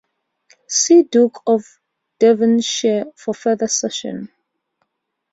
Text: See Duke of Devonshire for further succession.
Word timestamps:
See 0.67 1.03
Duke 1.03 1.43
of 1.45 1.79
Devonshire 2.19 3.05
for 3.15 3.35
further 3.35 3.67
succession. 3.67 4.29